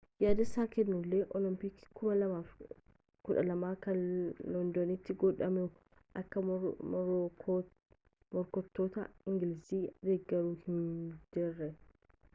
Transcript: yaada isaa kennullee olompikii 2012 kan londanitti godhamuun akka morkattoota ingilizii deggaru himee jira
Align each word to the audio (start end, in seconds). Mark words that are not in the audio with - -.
yaada 0.23 0.41
isaa 0.47 0.63
kennullee 0.75 1.25
olompikii 1.39 1.87
2012 1.97 3.67
kan 3.85 3.99
londanitti 4.53 5.15
godhamuun 5.23 5.69
akka 6.23 6.43
morkattoota 6.47 9.03
ingilizii 9.33 9.83
deggaru 10.09 10.57
himee 10.65 11.05
jira 11.39 11.69